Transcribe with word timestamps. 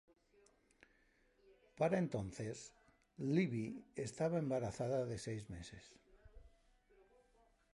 Para 1.77 1.99
entonces, 1.99 2.73
Libby 3.17 3.85
estaba 3.95 4.39
embarazada 4.39 5.05
de 5.05 5.19
seis 5.19 5.47
meses. 5.51 5.95